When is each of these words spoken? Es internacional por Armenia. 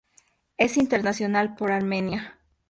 Es 0.57 0.77
internacional 0.77 1.53
por 1.55 1.71
Armenia. 1.71 2.39